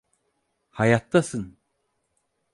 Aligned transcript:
Hayattasın! 0.69 1.57